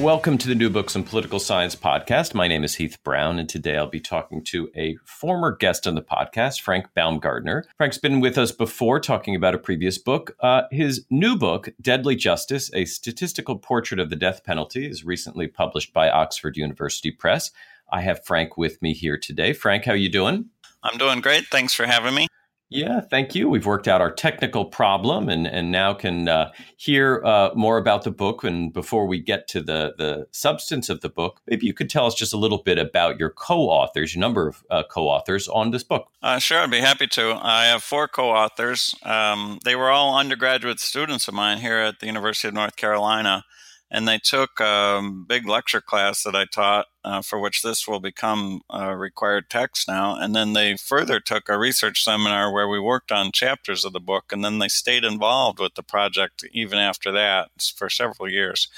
Welcome 0.00 0.38
to 0.38 0.48
the 0.48 0.54
New 0.54 0.70
Books 0.70 0.94
and 0.94 1.04
Political 1.04 1.40
Science 1.40 1.76
podcast. 1.76 2.32
My 2.32 2.48
name 2.48 2.64
is 2.64 2.76
Heath 2.76 2.96
Brown, 3.04 3.38
and 3.38 3.46
today 3.46 3.76
I'll 3.76 3.86
be 3.86 4.00
talking 4.00 4.42
to 4.44 4.70
a 4.74 4.96
former 5.04 5.54
guest 5.54 5.86
on 5.86 5.94
the 5.94 6.00
podcast, 6.00 6.62
Frank 6.62 6.86
Baumgartner. 6.94 7.66
Frank's 7.76 7.98
been 7.98 8.18
with 8.18 8.38
us 8.38 8.50
before 8.50 8.98
talking 8.98 9.36
about 9.36 9.54
a 9.54 9.58
previous 9.58 9.98
book. 9.98 10.34
Uh, 10.40 10.62
his 10.70 11.04
new 11.10 11.36
book, 11.36 11.68
Deadly 11.82 12.16
Justice 12.16 12.70
A 12.72 12.86
Statistical 12.86 13.58
Portrait 13.58 14.00
of 14.00 14.08
the 14.08 14.16
Death 14.16 14.42
Penalty, 14.42 14.88
is 14.88 15.04
recently 15.04 15.46
published 15.46 15.92
by 15.92 16.08
Oxford 16.08 16.56
University 16.56 17.10
Press. 17.10 17.50
I 17.92 18.00
have 18.00 18.24
Frank 18.24 18.56
with 18.56 18.80
me 18.80 18.94
here 18.94 19.18
today. 19.18 19.52
Frank, 19.52 19.84
how 19.84 19.92
are 19.92 19.96
you 19.96 20.10
doing? 20.10 20.46
I'm 20.82 20.96
doing 20.96 21.20
great. 21.20 21.44
Thanks 21.48 21.74
for 21.74 21.84
having 21.84 22.14
me. 22.14 22.29
Yeah, 22.72 23.00
thank 23.00 23.34
you. 23.34 23.48
We've 23.48 23.66
worked 23.66 23.88
out 23.88 24.00
our 24.00 24.12
technical 24.12 24.64
problem 24.64 25.28
and, 25.28 25.44
and 25.44 25.72
now 25.72 25.92
can 25.92 26.28
uh, 26.28 26.52
hear 26.76 27.20
uh, 27.24 27.50
more 27.56 27.78
about 27.78 28.04
the 28.04 28.12
book. 28.12 28.44
And 28.44 28.72
before 28.72 29.06
we 29.08 29.18
get 29.18 29.48
to 29.48 29.60
the, 29.60 29.94
the 29.98 30.28
substance 30.30 30.88
of 30.88 31.00
the 31.00 31.08
book, 31.08 31.40
maybe 31.48 31.66
you 31.66 31.74
could 31.74 31.90
tell 31.90 32.06
us 32.06 32.14
just 32.14 32.32
a 32.32 32.36
little 32.36 32.62
bit 32.62 32.78
about 32.78 33.18
your 33.18 33.30
co 33.30 33.62
authors, 33.62 34.14
your 34.14 34.20
number 34.20 34.46
of 34.46 34.64
uh, 34.70 34.84
co 34.88 35.08
authors 35.08 35.48
on 35.48 35.72
this 35.72 35.82
book. 35.82 36.12
Uh, 36.22 36.38
sure, 36.38 36.60
I'd 36.60 36.70
be 36.70 36.78
happy 36.78 37.08
to. 37.08 37.36
I 37.42 37.64
have 37.64 37.82
four 37.82 38.06
co 38.06 38.30
authors. 38.30 38.94
Um, 39.02 39.58
they 39.64 39.74
were 39.74 39.90
all 39.90 40.16
undergraduate 40.16 40.78
students 40.78 41.26
of 41.26 41.34
mine 41.34 41.58
here 41.58 41.78
at 41.78 41.98
the 41.98 42.06
University 42.06 42.46
of 42.46 42.54
North 42.54 42.76
Carolina 42.76 43.44
and 43.90 44.06
they 44.06 44.18
took 44.18 44.60
a 44.60 45.02
big 45.26 45.48
lecture 45.48 45.80
class 45.80 46.22
that 46.22 46.36
I 46.36 46.44
taught, 46.44 46.86
uh, 47.04 47.22
for 47.22 47.40
which 47.40 47.62
this 47.62 47.88
will 47.88 47.98
become 47.98 48.60
a 48.70 48.96
required 48.96 49.50
text 49.50 49.88
now. 49.88 50.14
And 50.14 50.34
then 50.34 50.52
they 50.52 50.76
further 50.76 51.18
took 51.18 51.48
a 51.48 51.58
research 51.58 52.04
seminar 52.04 52.52
where 52.52 52.68
we 52.68 52.78
worked 52.78 53.10
on 53.10 53.32
chapters 53.32 53.84
of 53.84 53.92
the 53.92 54.00
book, 54.00 54.26
and 54.30 54.44
then 54.44 54.60
they 54.60 54.68
stayed 54.68 55.02
involved 55.02 55.58
with 55.58 55.74
the 55.74 55.82
project 55.82 56.44
even 56.52 56.78
after 56.78 57.10
that 57.10 57.48
for 57.74 57.90
several 57.90 58.30
years. 58.30 58.68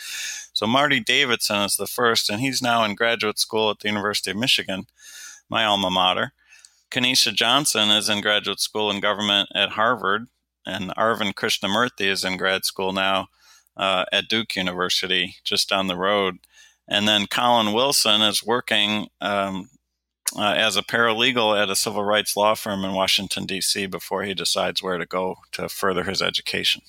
So 0.54 0.66
Marty 0.66 1.00
Davidson 1.00 1.62
is 1.62 1.76
the 1.76 1.86
first, 1.86 2.30
and 2.30 2.40
he's 2.40 2.62
now 2.62 2.82
in 2.84 2.94
graduate 2.94 3.38
school 3.38 3.70
at 3.70 3.80
the 3.80 3.88
University 3.88 4.30
of 4.30 4.38
Michigan, 4.38 4.86
my 5.50 5.64
alma 5.64 5.90
mater. 5.90 6.32
Kaneesha 6.90 7.34
Johnson 7.34 7.90
is 7.90 8.08
in 8.08 8.22
graduate 8.22 8.60
school 8.60 8.90
in 8.90 9.00
government 9.00 9.50
at 9.54 9.70
Harvard, 9.70 10.28
and 10.64 10.90
Arvind 10.96 11.34
Krishnamurthy 11.34 12.06
is 12.06 12.24
in 12.24 12.38
grad 12.38 12.64
school 12.64 12.92
now 12.92 13.28
uh, 13.76 14.04
at 14.12 14.28
Duke 14.28 14.56
University, 14.56 15.36
just 15.44 15.68
down 15.68 15.86
the 15.86 15.96
road. 15.96 16.38
And 16.88 17.06
then 17.06 17.26
Colin 17.26 17.72
Wilson 17.72 18.20
is 18.22 18.44
working 18.44 19.08
um, 19.20 19.70
uh, 20.36 20.54
as 20.56 20.76
a 20.76 20.82
paralegal 20.82 21.60
at 21.60 21.70
a 21.70 21.76
civil 21.76 22.04
rights 22.04 22.36
law 22.36 22.54
firm 22.54 22.84
in 22.84 22.92
Washington, 22.92 23.46
D.C., 23.46 23.86
before 23.86 24.24
he 24.24 24.34
decides 24.34 24.82
where 24.82 24.98
to 24.98 25.06
go 25.06 25.36
to 25.52 25.68
further 25.68 26.04
his 26.04 26.22
education. 26.22 26.82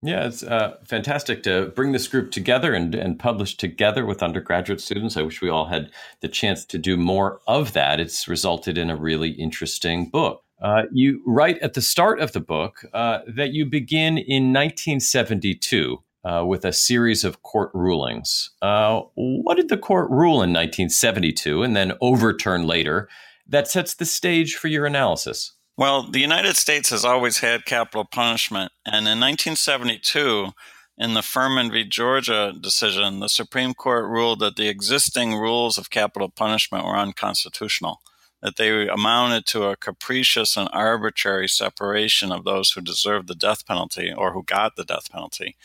Yeah, 0.00 0.26
it's 0.26 0.44
uh, 0.44 0.76
fantastic 0.84 1.42
to 1.42 1.72
bring 1.74 1.90
this 1.90 2.06
group 2.06 2.30
together 2.30 2.72
and, 2.72 2.94
and 2.94 3.18
publish 3.18 3.56
together 3.56 4.06
with 4.06 4.22
undergraduate 4.22 4.80
students. 4.80 5.16
I 5.16 5.22
wish 5.22 5.42
we 5.42 5.48
all 5.48 5.66
had 5.66 5.90
the 6.20 6.28
chance 6.28 6.64
to 6.66 6.78
do 6.78 6.96
more 6.96 7.40
of 7.48 7.72
that. 7.72 7.98
It's 7.98 8.28
resulted 8.28 8.78
in 8.78 8.90
a 8.90 8.96
really 8.96 9.30
interesting 9.30 10.08
book. 10.08 10.42
Uh, 10.62 10.82
you 10.92 11.20
write 11.26 11.58
at 11.58 11.74
the 11.74 11.80
start 11.80 12.20
of 12.20 12.32
the 12.32 12.40
book 12.40 12.84
uh, 12.92 13.20
that 13.26 13.52
you 13.52 13.66
begin 13.66 14.18
in 14.18 14.52
1972 14.52 15.98
uh, 16.24 16.44
with 16.46 16.64
a 16.64 16.72
series 16.72 17.24
of 17.24 17.42
court 17.42 17.70
rulings. 17.74 18.50
Uh, 18.62 19.02
what 19.14 19.56
did 19.56 19.68
the 19.68 19.78
court 19.78 20.10
rule 20.10 20.42
in 20.42 20.52
1972 20.52 21.62
and 21.62 21.76
then 21.76 21.92
overturn 22.00 22.66
later 22.66 23.08
that 23.46 23.68
sets 23.68 23.94
the 23.94 24.04
stage 24.04 24.56
for 24.56 24.68
your 24.68 24.86
analysis? 24.86 25.52
Well, 25.76 26.10
the 26.10 26.20
United 26.20 26.56
States 26.56 26.90
has 26.90 27.04
always 27.04 27.38
had 27.38 27.64
capital 27.64 28.04
punishment. 28.04 28.72
And 28.84 29.06
in 29.06 29.20
1972, 29.20 30.50
in 30.98 31.14
the 31.14 31.22
Furman 31.22 31.70
v. 31.70 31.84
Georgia 31.84 32.52
decision, 32.60 33.20
the 33.20 33.28
Supreme 33.28 33.74
Court 33.74 34.04
ruled 34.06 34.40
that 34.40 34.56
the 34.56 34.68
existing 34.68 35.36
rules 35.36 35.78
of 35.78 35.90
capital 35.90 36.28
punishment 36.28 36.84
were 36.84 36.96
unconstitutional 36.96 38.00
that 38.42 38.56
they 38.56 38.88
amounted 38.88 39.46
to 39.46 39.64
a 39.64 39.76
capricious 39.76 40.56
and 40.56 40.68
arbitrary 40.72 41.48
separation 41.48 42.30
of 42.30 42.44
those 42.44 42.70
who 42.70 42.80
deserved 42.80 43.28
the 43.28 43.34
death 43.34 43.66
penalty 43.66 44.12
or 44.12 44.32
who 44.32 44.42
got 44.44 44.76
the 44.76 44.84
death 44.84 45.10
penalty 45.10 45.56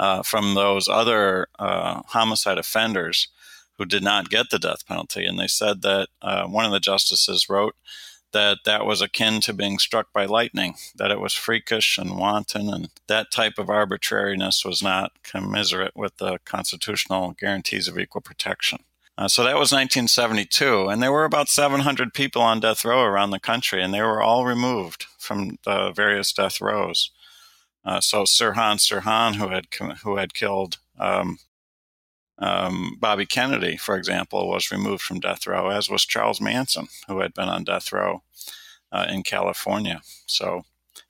uh, 0.00 0.22
from 0.22 0.54
those 0.54 0.88
other 0.88 1.46
uh, 1.58 2.00
homicide 2.06 2.56
offenders 2.56 3.28
who 3.76 3.84
did 3.84 4.02
not 4.02 4.30
get 4.30 4.48
the 4.48 4.58
death 4.58 4.86
penalty. 4.86 5.26
And 5.26 5.38
they 5.38 5.46
said 5.46 5.82
that 5.82 6.08
uh, 6.22 6.46
one 6.46 6.64
of 6.64 6.72
the 6.72 6.80
justices 6.80 7.50
wrote 7.50 7.76
that 8.32 8.58
that 8.64 8.86
was 8.86 9.02
akin 9.02 9.42
to 9.42 9.52
being 9.52 9.78
struck 9.78 10.10
by 10.14 10.24
lightning, 10.24 10.76
that 10.94 11.10
it 11.10 11.20
was 11.20 11.34
freakish 11.34 11.98
and 11.98 12.16
wanton, 12.16 12.72
and 12.72 12.88
that 13.08 13.30
type 13.30 13.58
of 13.58 13.68
arbitrariness 13.68 14.64
was 14.64 14.82
not 14.82 15.12
commiserate 15.22 15.94
with 15.94 16.16
the 16.16 16.38
constitutional 16.46 17.36
guarantees 17.38 17.86
of 17.86 17.98
equal 17.98 18.22
protection. 18.22 18.78
Uh, 19.18 19.28
so 19.28 19.42
that 19.42 19.58
was 19.58 19.72
1972, 19.72 20.88
and 20.88 21.02
there 21.02 21.12
were 21.12 21.24
about 21.24 21.48
700 21.50 22.14
people 22.14 22.40
on 22.40 22.60
death 22.60 22.86
row 22.86 23.02
around 23.02 23.32
the 23.32 23.40
country, 23.40 23.82
and 23.82 23.92
they 23.92 24.00
were 24.00 24.22
all 24.22 24.46
removed 24.46 25.04
from 25.18 25.58
the 25.66 25.92
various 25.94 26.32
death 26.32 26.58
rows. 26.60 27.10
Uh, 27.84 28.00
so 28.00 28.24
Sirhan 28.24 28.76
Sirhan, 28.76 29.36
who 29.36 29.48
had 29.48 29.66
who 30.02 30.16
had 30.16 30.34
killed 30.34 30.78
um, 30.98 31.38
um, 32.40 32.96
Bobby 32.98 33.26
Kennedy, 33.26 33.76
for 33.76 33.96
example, 33.96 34.48
was 34.48 34.70
removed 34.70 35.02
from 35.02 35.20
death 35.20 35.46
row, 35.46 35.68
as 35.68 35.90
was 35.90 36.04
Charles 36.04 36.40
Manson, 36.40 36.88
who 37.06 37.20
had 37.20 37.34
been 37.34 37.48
on 37.48 37.64
death 37.64 37.92
row 37.92 38.22
uh, 38.92 39.06
in 39.08 39.22
California. 39.22 40.00
So 40.26 40.62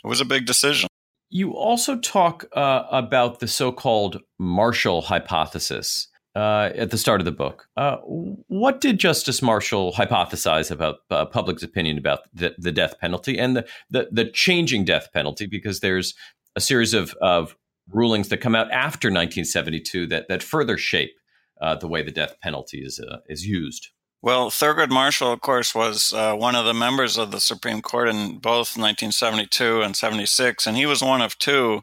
it 0.04 0.09
was 0.09 0.20
a 0.20 0.25
big 0.25 0.44
decision. 0.44 0.88
You 1.28 1.53
also 1.53 1.97
talk 1.97 2.47
uh, 2.56 2.84
about 2.91 3.38
the 3.38 3.47
so-called 3.47 4.20
Marshall 4.38 5.03
hypothesis 5.03 6.09
uh, 6.34 6.70
at 6.75 6.91
the 6.91 6.98
start 6.98 7.20
of 7.20 7.25
the 7.25 7.32
book. 7.32 7.69
Uh, 7.76 7.98
what 7.98 8.80
did 8.80 8.98
Justice 8.98 9.41
Marshall 9.41 9.92
hypothesize 9.92 10.72
about 10.72 10.97
uh, 11.10 11.25
public's 11.26 11.62
opinion 11.62 11.98
about 11.98 12.20
the, 12.32 12.54
the 12.59 12.72
death 12.72 12.98
penalty 13.00 13.38
and 13.38 13.56
the, 13.56 13.66
the, 13.91 14.09
the, 14.10 14.25
changing 14.30 14.84
death 14.84 15.09
penalty? 15.12 15.47
Because 15.47 15.80
there's 15.80 16.14
a 16.56 16.60
series 16.60 16.94
of, 16.94 17.14
of 17.20 17.56
rulings 17.88 18.28
that 18.28 18.38
come 18.38 18.54
out 18.54 18.70
after 18.70 19.08
1972 19.08 20.06
that, 20.08 20.28
that 20.28 20.42
further 20.42 20.76
shape 20.76 21.12
uh, 21.60 21.74
the 21.76 21.88
way 21.88 22.02
the 22.02 22.10
death 22.10 22.36
penalty 22.40 22.78
is, 22.78 23.00
uh, 23.00 23.18
is 23.28 23.46
used. 23.46 23.88
Well, 24.22 24.50
Thurgood 24.50 24.90
Marshall, 24.90 25.32
of 25.32 25.40
course, 25.40 25.74
was 25.74 26.12
uh, 26.12 26.34
one 26.34 26.54
of 26.54 26.66
the 26.66 26.74
members 26.74 27.16
of 27.16 27.30
the 27.30 27.40
Supreme 27.40 27.80
Court 27.80 28.08
in 28.08 28.38
both 28.38 28.76
1972 28.76 29.80
and 29.80 29.96
76, 29.96 30.66
and 30.66 30.76
he 30.76 30.84
was 30.84 31.02
one 31.02 31.22
of 31.22 31.38
two 31.38 31.80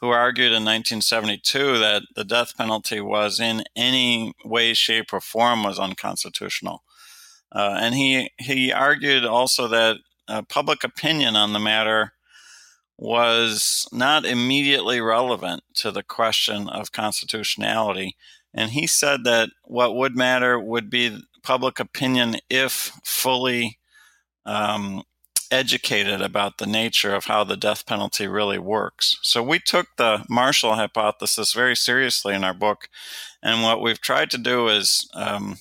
who 0.00 0.08
argued 0.08 0.48
in 0.48 0.64
1972 0.64 1.78
that 1.78 2.02
the 2.16 2.24
death 2.24 2.56
penalty 2.56 3.00
was 3.00 3.38
in 3.38 3.64
any 3.76 4.32
way, 4.44 4.72
shape, 4.72 5.12
or 5.12 5.20
form 5.20 5.62
was 5.62 5.78
unconstitutional. 5.78 6.82
Uh, 7.52 7.78
and 7.80 7.94
he 7.94 8.30
he 8.38 8.72
argued 8.72 9.24
also 9.24 9.68
that 9.68 9.98
uh, 10.26 10.42
public 10.42 10.82
opinion 10.84 11.36
on 11.36 11.52
the 11.52 11.60
matter 11.60 12.12
was 12.96 13.88
not 13.92 14.24
immediately 14.24 15.00
relevant 15.00 15.62
to 15.74 15.90
the 15.90 16.02
question 16.02 16.68
of 16.68 16.92
constitutionality. 16.92 18.16
And 18.52 18.70
he 18.70 18.86
said 18.86 19.24
that 19.24 19.50
what 19.64 19.96
would 19.96 20.16
matter 20.16 20.58
would 20.60 20.88
be 20.90 21.18
public 21.42 21.80
opinion 21.80 22.36
if 22.48 22.92
fully 23.04 23.78
um, 24.46 25.02
educated 25.50 26.20
about 26.20 26.58
the 26.58 26.66
nature 26.66 27.14
of 27.14 27.26
how 27.26 27.44
the 27.44 27.56
death 27.56 27.86
penalty 27.86 28.26
really 28.26 28.58
works. 28.58 29.18
So 29.22 29.42
we 29.42 29.58
took 29.58 29.88
the 29.96 30.24
Marshall 30.28 30.74
hypothesis 30.74 31.52
very 31.52 31.76
seriously 31.76 32.34
in 32.34 32.44
our 32.44 32.54
book. 32.54 32.88
And 33.42 33.62
what 33.62 33.80
we've 33.80 34.00
tried 34.00 34.30
to 34.30 34.38
do 34.38 34.68
is 34.68 35.08
um, 35.14 35.56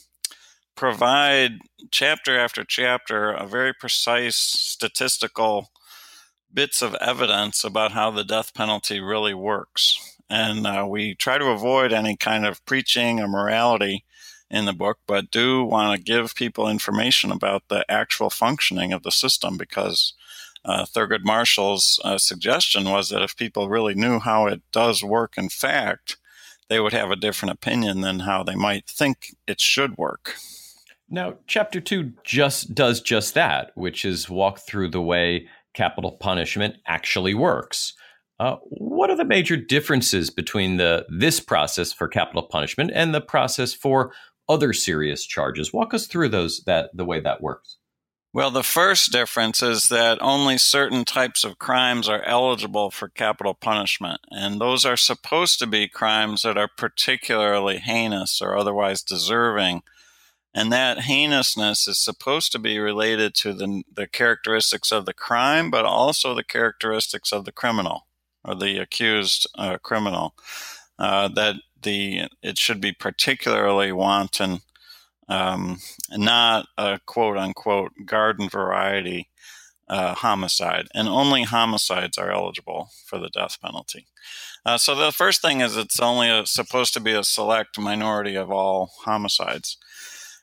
provide 0.76 1.60
chapter 1.92 2.38
after 2.40 2.64
chapter 2.64 3.32
a 3.32 3.46
very 3.46 3.74
precise 3.74 4.36
statistical 4.36 5.70
bits 6.54 6.82
of 6.82 6.96
evidence 6.96 7.64
about 7.64 7.92
how 7.92 8.12
the 8.12 8.24
death 8.24 8.54
penalty 8.54 9.00
really 9.00 9.34
works. 9.34 10.18
And 10.30 10.66
uh, 10.66 10.86
we 10.88 11.16
try 11.16 11.38
to 11.38 11.46
avoid 11.46 11.94
any 11.94 12.16
kind 12.16 12.46
of 12.46 12.64
preaching 12.66 13.20
or 13.20 13.28
morality 13.28 14.06
in 14.50 14.66
the 14.66 14.74
book, 14.74 15.00
but 15.08 15.32
do 15.32 15.64
want 15.64 15.98
to 15.98 16.04
give 16.04 16.36
people 16.36 16.70
information 16.70 17.32
about 17.32 17.64
the 17.70 17.84
actual 17.90 18.30
functioning 18.30 18.94
of 18.94 19.04
the 19.04 19.12
system 19.12 19.58
because 19.58 20.14
uh, 20.66 20.86
Thurgood 20.86 21.24
Marshall's 21.24 22.00
uh, 22.04 22.18
suggestion 22.18 22.86
was 22.86 23.10
that 23.10 23.22
if 23.22 23.36
people 23.36 23.68
really 23.68 23.96
knew 23.96 24.20
how 24.20 24.48
it 24.48 24.62
does 24.72 25.04
work 25.04 25.38
in 25.38 25.50
fact, 25.50 26.18
they 26.70 26.80
would 26.80 26.94
have 26.94 27.12
a 27.12 27.16
different 27.16 27.54
opinion 27.54 28.02
than 28.02 28.22
how 28.22 28.44
they 28.44 28.56
might 28.56 28.88
think 28.88 29.36
it 29.48 29.60
should 29.60 29.98
work. 29.98 30.36
Now, 31.10 31.36
chapter 31.48 31.82
two 31.82 32.14
just 32.24 32.74
does 32.74 33.02
just 33.02 33.34
that, 33.34 33.72
which 33.76 34.06
is 34.06 34.30
walk 34.30 34.60
through 34.60 34.90
the 34.90 35.02
way 35.02 35.48
capital 35.74 36.14
punishment 36.14 36.76
actually 36.88 37.34
works. 37.34 37.94
Uh, 38.40 38.58
what 38.70 39.10
are 39.10 39.16
the 39.16 39.26
major 39.26 39.56
differences 39.56 40.30
between 40.30 40.78
the 40.78 41.06
this 41.10 41.40
process 41.40 41.94
for 41.94 42.08
capital 42.08 42.44
punishment 42.44 42.92
and 42.94 43.14
the 43.14 43.22
process 43.22 43.74
for 43.74 44.12
other 44.50 44.74
serious 44.74 45.26
charges? 45.26 45.72
Walk 45.72 45.94
us 45.94 46.08
through 46.08 46.30
those 46.30 46.64
that 46.66 46.90
the 46.94 47.06
way 47.06 47.20
that 47.20 47.42
works. 47.42 47.78
Well, 48.34 48.50
the 48.50 48.64
first 48.64 49.12
difference 49.12 49.62
is 49.62 49.84
that 49.90 50.18
only 50.20 50.58
certain 50.58 51.06
types 51.06 51.44
of 51.44 51.60
crimes 51.60 52.10
are 52.10 52.24
eligible 52.24 52.90
for 52.90 53.08
capital 53.08 53.54
punishment, 53.54 54.22
and 54.32 54.60
those 54.60 54.86
are 54.86 54.98
supposed 54.98 55.60
to 55.60 55.68
be 55.68 55.88
crimes 55.88 56.42
that 56.42 56.58
are 56.58 56.70
particularly 56.76 57.78
heinous 57.78 58.42
or 58.42 58.58
otherwise 58.58 59.04
deserving. 59.04 59.84
And 60.56 60.72
that 60.72 61.00
heinousness 61.00 61.88
is 61.88 61.98
supposed 61.98 62.52
to 62.52 62.60
be 62.60 62.78
related 62.78 63.34
to 63.36 63.54
the, 63.54 63.84
the 63.92 64.08
characteristics 64.08 64.92
of 64.92 65.06
the 65.06 65.14
crime, 65.14 65.72
but 65.72 65.86
also 65.86 66.36
the 66.36 66.44
characteristics 66.44 67.32
of 67.32 67.46
the 67.46 67.52
criminal 67.52 68.06
or 68.44 68.56
the 68.56 68.78
accused 68.78 69.48
uh, 69.58 69.78
criminal. 69.80 70.36
Uh, 71.00 71.28
that 71.28 71.56
the 71.82 72.30
it 72.42 72.58
should 72.58 72.80
be 72.80 72.92
particularly 72.92 73.92
wanton 73.92 74.62
um, 75.30 75.80
not 76.12 76.68
a 76.78 77.00
quote 77.06 77.38
unquote 77.38 77.92
garden 78.06 78.50
variety 78.50 79.30
uh, 79.90 80.14
homicide, 80.16 80.88
and 80.94 81.08
only 81.08 81.44
homicides 81.44 82.18
are 82.18 82.32
eligible 82.32 82.90
for 83.06 83.20
the 83.20 83.30
death 83.30 83.60
penalty. 83.62 84.08
Uh, 84.66 84.78
so 84.78 84.96
the 84.96 85.12
first 85.12 85.42
thing 85.42 85.62
is 85.62 85.76
it's 85.76 86.00
only 86.00 86.30
a, 86.30 86.46
supposed 86.46 86.94
to 86.94 87.00
be 87.00 87.14
a 87.14 87.24
select 87.24 87.78
minority 87.78 88.36
of 88.36 88.50
all 88.50 88.92
homicides. 89.04 89.78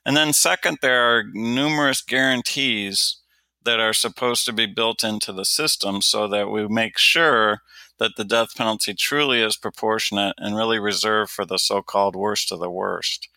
And 0.04 0.16
then, 0.16 0.32
second, 0.32 0.78
there 0.80 1.02
are 1.02 1.24
numerous 1.32 2.00
guarantees 2.00 3.18
that 3.64 3.80
are 3.80 3.92
supposed 3.92 4.46
to 4.46 4.52
be 4.52 4.66
built 4.66 5.04
into 5.04 5.32
the 5.32 5.44
system 5.44 6.00
so 6.00 6.26
that 6.28 6.50
we 6.50 6.66
make 6.66 6.96
sure 6.98 7.60
that 7.98 8.12
the 8.16 8.24
death 8.24 8.56
penalty 8.56 8.94
truly 8.94 9.42
is 9.42 9.56
proportionate 9.56 10.34
and 10.38 10.56
really 10.56 10.78
reserved 10.78 11.30
for 11.30 11.44
the 11.44 11.58
so 11.58 11.82
called 11.82 12.16
worst 12.16 12.50
of 12.50 12.58
the 12.58 12.70
worst. 12.70 13.28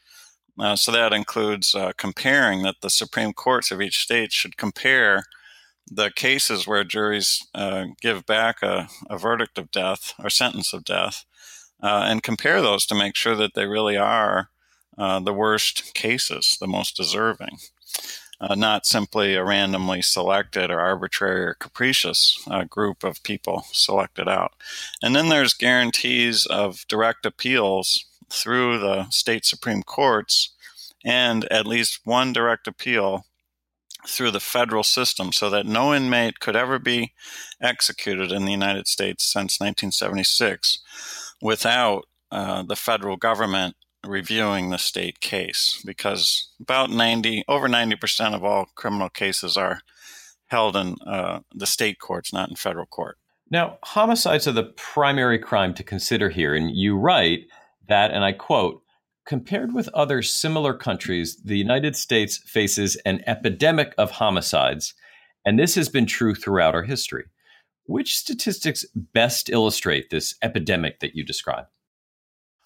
Uh, 0.58 0.76
so 0.76 0.92
that 0.92 1.12
includes 1.12 1.76
uh, 1.76 1.92
comparing 1.98 2.62
that 2.62 2.76
the 2.82 2.90
Supreme 2.90 3.34
Courts 3.34 3.72
of 3.72 3.82
each 3.82 4.00
state 4.00 4.32
should 4.32 4.56
compare 4.56 5.24
the 5.88 6.12
cases 6.16 6.66
where 6.66 6.84
juries 6.84 7.46
uh, 7.54 7.86
give 8.02 8.26
back 8.26 8.62
a, 8.62 8.88
a, 9.10 9.18
verdict 9.18 9.58
of 9.58 9.72
death 9.72 10.14
or 10.24 10.30
sentence 10.30 10.72
of 10.72 10.86
death 10.86 11.26
uh, 11.82 12.06
and 12.08 12.24
compare 12.24 12.62
those 12.62 12.86
to 12.86 12.96
make 12.96 13.16
sure 13.16 13.36
that 13.36 13.54
they 13.54 13.66
really 13.66 13.98
are 13.98 14.50
uh, 14.98 15.20
the 15.20 15.34
worst 15.34 15.94
cases, 15.94 16.58
the 16.60 16.68
most 16.68 16.96
deserving. 16.96 17.58
Uh, 18.42 18.56
not 18.56 18.86
simply 18.86 19.36
a 19.36 19.44
randomly 19.44 20.02
selected 20.02 20.70
or 20.70 20.80
arbitrary 20.80 21.46
or 21.46 21.54
capricious 21.54 22.46
group 22.70 23.04
of 23.04 23.24
people 23.24 23.64
selected 23.72 24.28
out. 24.28 24.52
And 25.02 25.16
then 25.16 25.30
there's 25.30 25.54
guarantees 25.54 26.46
of 26.46 26.86
direct 26.90 27.26
appeals 27.26 28.04
through 28.30 28.80
the 28.80 29.10
state 29.12 29.46
Supreme 29.46 29.84
Courts 29.84 30.54
and 31.06 31.46
at 31.52 31.68
least 31.68 32.02
one 32.04 32.34
direct 32.34 32.68
appeal 32.68 33.26
through 34.08 34.32
the 34.32 34.40
federal 34.40 34.84
system 34.84 35.32
so 35.32 35.50
that 35.50 35.66
no 35.66 35.94
inmate 35.94 36.40
could 36.40 36.56
ever 36.56 36.80
be 36.80 37.14
executed 37.62 38.32
in 38.32 38.46
the 38.46 38.52
United 38.52 38.88
States 38.88 39.24
since 39.24 39.60
1976 39.60 40.80
without 41.42 42.04
uh, 42.32 42.64
the 42.64 42.76
federal 42.76 43.16
government 43.16 43.76
reviewing 44.06 44.70
the 44.70 44.78
state 44.78 45.20
case 45.20 45.82
because 45.86 46.50
about 46.60 46.90
90 46.90 47.44
over 47.48 47.68
90% 47.68 48.34
of 48.34 48.44
all 48.44 48.68
criminal 48.76 49.10
cases 49.10 49.58
are 49.58 49.82
held 50.48 50.76
in 50.76 50.96
uh, 51.08 51.40
the 51.54 51.66
state 51.66 52.00
courts 52.00 52.34
not 52.34 52.50
in 52.50 52.56
federal 52.56 52.86
court 52.86 53.18
now 53.50 53.78
homicides 53.84 54.48
are 54.48 54.52
the 54.52 54.74
primary 54.76 55.40
crime 55.40 55.74
to 55.74 55.84
consider 55.84 56.30
here 56.30 56.54
and 56.54 56.76
you 56.76 56.98
write 56.98 57.46
that, 57.88 58.12
and 58.12 58.24
I 58.24 58.32
quote, 58.32 58.82
compared 59.26 59.74
with 59.74 59.90
other 59.90 60.22
similar 60.22 60.74
countries, 60.74 61.38
the 61.44 61.58
United 61.58 61.96
States 61.96 62.38
faces 62.38 62.96
an 63.06 63.22
epidemic 63.28 63.94
of 63.98 64.12
homicides, 64.12 64.94
and 65.46 65.58
this 65.60 65.76
has 65.76 65.90
been 65.90 66.06
true 66.06 66.36
throughout 66.36 66.76
our 66.76 66.84
history. 66.84 67.26
Which 67.86 68.16
statistics 68.16 68.86
best 68.96 69.50
illustrate 69.50 70.10
this 70.10 70.36
epidemic 70.42 71.00
that 71.00 71.16
you 71.16 71.26
describe? 71.26 71.66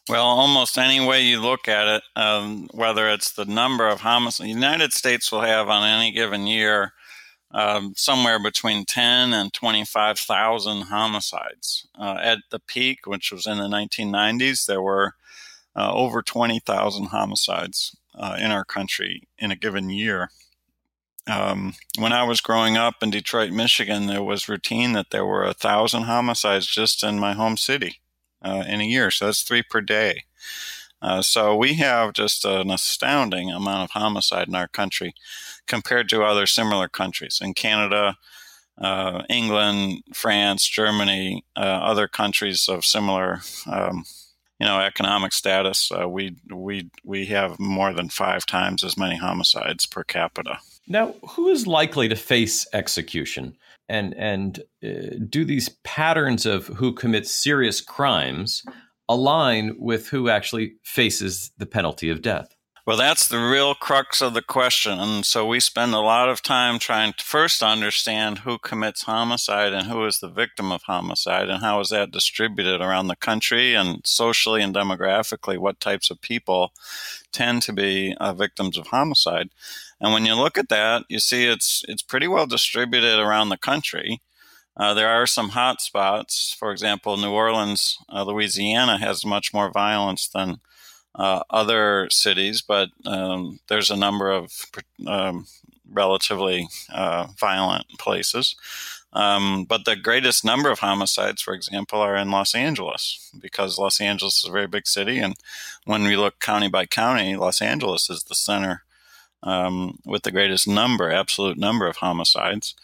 Well, 0.10 0.26
almost 0.26 0.78
any 0.78 1.06
way 1.06 1.24
you 1.24 1.42
look 1.42 1.68
at 1.68 1.88
it, 1.88 2.04
um, 2.16 2.70
whether 2.72 3.10
it's 3.10 3.32
the 3.34 3.44
number 3.44 3.90
of 3.90 4.02
homicides, 4.02 4.38
the 4.38 4.54
United 4.54 4.94
States 4.94 5.30
will 5.32 5.42
have 5.42 5.68
on 5.68 5.86
any 5.86 6.12
given 6.12 6.48
year 6.48 6.94
um, 7.52 7.94
somewhere 7.98 8.42
between 8.42 8.86
10 8.86 9.34
and 9.34 9.52
25,000 9.52 10.84
homicides. 10.84 11.88
Uh, 12.00 12.18
at 12.22 12.38
the 12.52 12.60
peak, 12.60 13.06
which 13.06 13.34
was 13.34 13.46
in 13.46 13.58
the 13.58 13.68
1990s, 13.68 14.66
there 14.66 14.82
were 14.82 15.16
uh, 15.76 15.94
over 15.94 16.22
20,000 16.22 17.08
homicides 17.08 17.94
uh, 18.16 18.38
in 18.40 18.52
our 18.52 18.64
country 18.64 19.28
in 19.38 19.52
a 19.52 19.58
given 19.58 19.90
year. 19.90 20.30
Um, 21.28 21.74
when 22.00 22.14
I 22.14 22.24
was 22.24 22.40
growing 22.40 22.78
up 22.78 22.96
in 23.02 23.10
Detroit, 23.10 23.52
Michigan, 23.52 24.08
there 24.08 24.24
was 24.24 24.48
routine 24.48 24.94
that 24.94 25.10
there 25.10 25.26
were 25.26 25.44
a 25.44 25.54
thousand 25.54 26.04
homicides 26.04 26.66
just 26.66 27.04
in 27.04 27.20
my 27.20 27.34
home 27.34 27.58
city 27.58 28.00
uh, 28.48 28.64
in 28.68 28.82
a 28.82 28.86
year. 28.86 29.12
So 29.12 29.26
that's 29.26 29.44
three 29.44 29.64
per 29.64 29.82
day. 29.82 30.24
Uh, 31.02 31.22
so 31.22 31.56
we 31.56 31.76
have 31.76 32.14
just 32.14 32.46
an 32.46 32.72
astounding 32.72 33.52
amount 33.52 33.84
of 33.84 33.92
homicide 33.92 34.48
in 34.48 34.56
our 34.56 34.68
country 34.68 35.14
compared 35.68 36.10
to 36.10 36.24
other 36.24 36.48
similar 36.48 36.88
countries. 36.88 37.40
In 37.42 37.54
Canada, 37.54 38.18
uh, 38.80 39.24
England, 39.30 40.04
France, 40.14 40.68
Germany, 40.68 41.44
uh, 41.56 41.60
other 41.60 42.08
countries 42.08 42.68
of 42.68 42.86
similar, 42.86 43.42
um, 43.72 44.06
you 44.60 44.66
know, 44.66 44.80
economic 44.80 45.34
status, 45.34 45.92
uh, 45.92 46.10
we 46.10 46.36
we 46.52 46.90
we 47.04 47.26
have 47.28 47.60
more 47.60 47.94
than 47.94 48.10
five 48.10 48.46
times 48.46 48.84
as 48.84 48.98
many 48.98 49.18
homicides 49.18 49.86
per 49.86 50.04
capita. 50.04 50.60
Now, 50.88 51.14
who 51.32 51.50
is 51.50 51.68
likely 51.68 52.08
to 52.08 52.16
face 52.16 52.66
execution? 52.74 53.56
And 53.90 54.14
and 54.16 54.60
uh, 54.84 55.18
do 55.30 55.46
these 55.46 55.70
patterns 55.84 56.46
of 56.46 56.68
who 56.68 56.94
commits 56.94 57.32
serious 57.32 57.82
crimes 57.82 58.64
align 59.10 59.76
with 59.80 60.10
who 60.10 60.30
actually 60.30 60.74
faces 60.84 61.52
the 61.58 61.66
penalty 61.66 62.10
of 62.10 62.22
death? 62.22 62.54
Well, 62.88 62.96
that's 62.96 63.28
the 63.28 63.40
real 63.40 63.76
crux 63.76 64.22
of 64.22 64.34
the 64.34 64.42
question. 64.42 64.98
And 64.98 65.26
so 65.26 65.46
we 65.46 65.60
spend 65.60 65.94
a 65.94 66.00
lot 66.00 66.30
of 66.30 66.42
time 66.42 66.80
trying 66.80 67.12
to 67.18 67.24
first 67.26 67.62
understand 67.62 68.40
who 68.40 68.58
commits 68.58 69.04
homicide 69.04 69.74
and 69.74 69.88
who 69.88 70.06
is 70.06 70.20
the 70.20 70.30
victim 70.30 70.72
of 70.72 70.84
homicide 70.84 71.50
and 71.50 71.62
how 71.62 71.82
is 71.82 71.90
that 71.90 72.12
distributed 72.12 72.80
around 72.80 73.08
the 73.08 73.18
country 73.18 73.74
and 73.74 74.00
socially 74.06 74.62
and 74.62 74.74
demographically, 74.74 75.58
what 75.58 75.82
types 75.82 76.10
of 76.10 76.22
people 76.22 76.72
tend 77.34 77.62
to 77.64 77.74
be 77.74 78.16
uh, 78.22 78.32
victims 78.32 78.78
of 78.78 78.88
homicide. 78.88 79.50
And 80.00 80.14
when 80.14 80.26
you 80.26 80.36
look 80.36 80.58
at 80.58 80.70
that, 80.70 81.06
you 81.10 81.20
see 81.20 81.46
it's, 81.46 81.84
it's 81.88 82.02
pretty 82.02 82.28
well 82.28 82.46
distributed 82.46 83.20
around 83.20 83.50
the 83.50 83.58
country. 83.58 84.22
Uh, 84.76 84.94
there 84.94 85.10
are 85.10 85.26
some 85.26 85.50
hot 85.50 85.82
spots. 85.82 86.56
For 86.58 86.72
example, 86.72 87.18
New 87.18 87.32
Orleans, 87.32 87.98
uh, 88.14 88.24
Louisiana 88.24 89.00
has 89.00 89.26
much 89.26 89.54
more 89.54 89.72
violence 89.72 90.28
than 90.28 90.58
uh, 91.16 91.42
other 91.50 92.08
cities, 92.12 92.62
but 92.62 92.90
um, 93.06 93.60
there's 93.70 93.90
a 93.90 93.96
number 93.96 94.30
of 94.30 94.52
um, 95.08 95.48
relatively 95.92 96.68
uh, 96.94 97.28
violent 97.40 97.86
places. 97.98 98.56
Um, 99.14 99.66
but 99.66 99.86
the 99.86 99.96
greatest 99.96 100.46
number 100.46 100.70
of 100.70 100.80
homicides, 100.80 101.42
for 101.42 101.56
example, 101.56 102.00
are 102.02 102.16
in 102.16 102.30
Los 102.30 102.54
Angeles 102.54 103.32
because 103.42 103.80
Los 103.80 104.00
Angeles 104.00 104.44
is 104.44 104.50
a 104.50 104.52
very 104.52 104.68
big 104.68 104.86
city. 104.86 105.18
And 105.18 105.36
when 105.86 106.04
we 106.04 106.16
look 106.16 106.40
county 106.40 106.68
by 106.68 106.86
county, 106.86 107.36
Los 107.36 107.62
Angeles 107.62 108.12
is 108.12 108.26
the 108.26 108.36
center 108.36 108.84
um, 109.44 110.00
with 110.06 110.24
the 110.24 110.32
greatest 110.32 110.68
number, 110.68 111.12
absolute 111.12 111.58
number 111.58 111.88
of 111.88 111.98
homicides. 111.98 112.76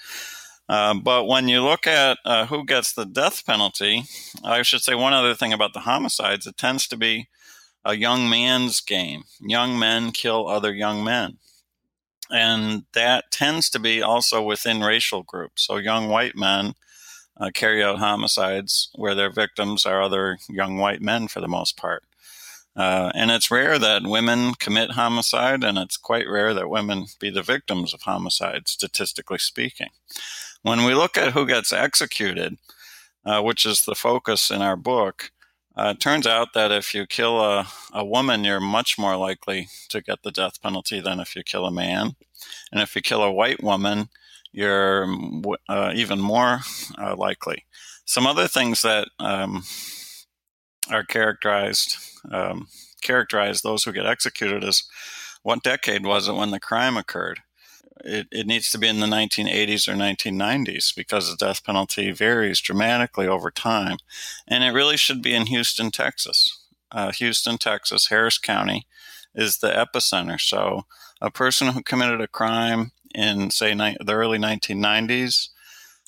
Uh, 0.69 0.93
but 0.93 1.25
when 1.25 1.47
you 1.47 1.61
look 1.61 1.85
at 1.85 2.17
uh, 2.25 2.45
who 2.45 2.65
gets 2.65 2.93
the 2.93 3.05
death 3.05 3.45
penalty, 3.45 4.03
I 4.43 4.61
should 4.61 4.81
say 4.81 4.95
one 4.95 5.13
other 5.13 5.35
thing 5.35 5.51
about 5.51 5.73
the 5.73 5.81
homicides, 5.81 6.47
it 6.47 6.57
tends 6.57 6.87
to 6.87 6.97
be 6.97 7.27
a 7.83 7.95
young 7.95 8.29
man's 8.29 8.79
game. 8.79 9.23
Young 9.41 9.77
men 9.77 10.11
kill 10.11 10.47
other 10.47 10.73
young 10.73 11.03
men. 11.03 11.37
And 12.31 12.85
that 12.93 13.25
tends 13.29 13.69
to 13.71 13.79
be 13.79 14.01
also 14.01 14.41
within 14.41 14.81
racial 14.81 15.21
groups. 15.23 15.67
So 15.67 15.77
young 15.77 16.07
white 16.07 16.35
men 16.35 16.73
uh, 17.39 17.51
carry 17.53 17.83
out 17.83 17.99
homicides 17.99 18.89
where 18.95 19.15
their 19.15 19.29
victims 19.29 19.85
are 19.85 20.01
other 20.01 20.37
young 20.49 20.77
white 20.77 21.01
men 21.01 21.27
for 21.27 21.41
the 21.41 21.47
most 21.47 21.75
part. 21.75 22.03
Uh, 22.75 23.11
and 23.13 23.31
it's 23.31 23.51
rare 23.51 23.77
that 23.79 24.03
women 24.03 24.53
commit 24.55 24.91
homicide, 24.91 25.63
and 25.63 25.77
it's 25.77 25.97
quite 25.97 26.27
rare 26.27 26.53
that 26.53 26.69
women 26.69 27.05
be 27.19 27.29
the 27.29 27.43
victims 27.43 27.93
of 27.93 28.01
homicide, 28.01 28.67
statistically 28.67 29.39
speaking. 29.39 29.89
When 30.63 30.83
we 30.85 30.93
look 30.93 31.17
at 31.17 31.33
who 31.33 31.45
gets 31.45 31.71
executed, 31.71 32.57
uh, 33.25 33.41
which 33.41 33.65
is 33.65 33.85
the 33.85 33.95
focus 33.95 34.51
in 34.51 34.61
our 34.61 34.77
book, 34.77 35.31
Uh, 35.75 35.93
it 35.95 35.99
turns 35.99 36.27
out 36.27 36.53
that 36.53 36.71
if 36.71 36.93
you 36.93 37.07
kill 37.07 37.41
a, 37.41 37.65
a 37.91 38.05
woman, 38.05 38.43
you're 38.43 38.61
much 38.61 38.99
more 38.99 39.17
likely 39.17 39.67
to 39.89 40.01
get 40.01 40.21
the 40.21 40.31
death 40.31 40.61
penalty 40.61 41.01
than 41.01 41.19
if 41.19 41.35
you 41.35 41.43
kill 41.43 41.65
a 41.65 41.71
man. 41.71 42.15
And 42.71 42.81
if 42.81 42.95
you 42.95 43.01
kill 43.01 43.23
a 43.23 43.31
white 43.31 43.63
woman, 43.63 44.09
you're 44.51 45.07
uh, 45.67 45.91
even 45.95 46.19
more 46.19 46.59
uh, 47.01 47.15
likely. 47.15 47.65
Some 48.05 48.29
other 48.29 48.47
things 48.47 48.81
that 48.81 49.07
um, 49.17 49.63
are 50.89 51.03
characterized 51.03 51.97
um, 52.31 52.67
characterize 53.01 53.61
those 53.61 53.83
who 53.83 53.91
get 53.91 54.05
executed 54.05 54.63
as 54.63 54.83
what 55.43 55.61
decade 55.61 56.05
was 56.05 56.27
it 56.27 56.35
when 56.35 56.51
the 56.51 56.59
crime 56.59 56.97
occurred? 56.97 57.41
It, 58.03 58.27
it 58.31 58.47
needs 58.47 58.71
to 58.71 58.77
be 58.77 58.87
in 58.87 59.01
the 59.01 59.07
1980s 59.07 59.87
or 59.87 59.93
1990s 59.93 60.95
because 60.95 61.29
the 61.29 61.35
death 61.35 61.63
penalty 61.63 62.11
varies 62.11 62.59
dramatically 62.59 63.27
over 63.27 63.51
time. 63.51 63.97
And 64.47 64.63
it 64.63 64.71
really 64.71 64.97
should 64.97 65.21
be 65.21 65.35
in 65.35 65.45
Houston, 65.47 65.91
Texas. 65.91 66.65
Uh, 66.91 67.11
Houston, 67.11 67.57
Texas, 67.57 68.07
Harris 68.07 68.37
County 68.37 68.87
is 69.35 69.57
the 69.57 69.69
epicenter. 69.69 70.39
So 70.39 70.85
a 71.21 71.31
person 71.31 71.69
who 71.69 71.83
committed 71.83 72.21
a 72.21 72.27
crime 72.27 72.91
in, 73.13 73.51
say, 73.51 73.73
ni- 73.73 73.97
the 73.99 74.13
early 74.13 74.37
1990s, 74.37 75.49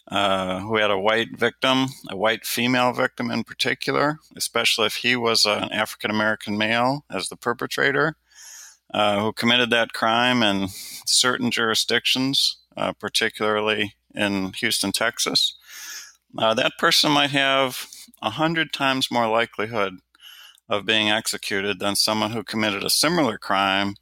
uh, 0.09 0.59
who 0.59 0.77
had 0.77 0.91
a 0.91 0.99
white 0.99 1.37
victim, 1.37 1.87
a 2.09 2.15
white 2.15 2.45
female 2.45 2.93
victim 2.93 3.31
in 3.31 3.43
particular, 3.43 4.19
especially 4.35 4.85
if 4.85 4.97
he 4.97 5.15
was 5.15 5.45
an 5.45 5.71
African 5.71 6.11
American 6.11 6.57
male 6.57 7.05
as 7.09 7.29
the 7.29 7.35
perpetrator, 7.35 8.15
uh, 8.93 9.21
who 9.21 9.33
committed 9.33 9.69
that 9.71 9.93
crime 9.93 10.43
in 10.43 10.67
certain 11.05 11.49
jurisdictions, 11.49 12.57
uh, 12.77 12.93
particularly 12.93 13.95
in 14.13 14.53
Houston, 14.53 14.91
Texas, 14.91 15.57
uh, 16.37 16.53
that 16.53 16.77
person 16.77 17.11
might 17.11 17.31
have 17.31 17.87
a 18.21 18.31
hundred 18.31 18.73
times 18.73 19.11
more 19.11 19.27
likelihood 19.27 19.99
of 20.69 20.85
being 20.85 21.09
executed 21.09 21.79
than 21.79 21.95
someone 21.95 22.31
who 22.31 22.43
committed 22.43 22.83
a 22.83 22.89
similar 22.89 23.37
crime 23.37 23.95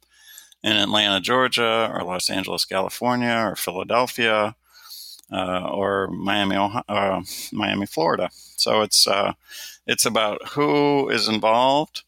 in 0.62 0.72
Atlanta, 0.72 1.20
Georgia, 1.20 1.90
or 1.92 2.02
Los 2.02 2.30
Angeles, 2.30 2.64
California, 2.64 3.46
or 3.50 3.54
Philadelphia, 3.54 4.56
uh, 5.32 5.68
or 5.70 6.08
Miami, 6.08 6.56
uh, 6.56 7.22
Miami, 7.52 7.86
Florida. 7.86 8.30
So 8.32 8.82
it's 8.82 9.06
uh, 9.06 9.32
it's 9.86 10.06
about 10.06 10.48
who 10.48 11.08
is 11.08 11.28
involved, 11.28 12.02